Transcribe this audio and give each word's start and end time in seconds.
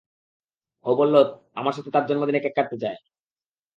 ও 0.85 0.91
বললো 0.95 1.19
আমার 1.55 1.73
সাথে 1.73 1.89
তার 1.91 2.07
জন্মদিনে 2.09 2.39
কেক 2.43 2.53
কাটতে 2.57 2.77
চায়। 2.83 2.97